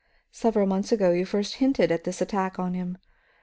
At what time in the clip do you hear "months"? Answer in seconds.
0.65-0.91